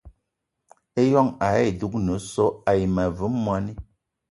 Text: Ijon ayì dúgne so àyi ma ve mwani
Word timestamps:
Ijon 1.01 1.29
ayì 1.47 1.67
dúgne 1.79 2.13
so 2.31 2.45
àyi 2.69 2.83
ma 2.95 3.03
ve 3.17 3.25
mwani 3.43 3.71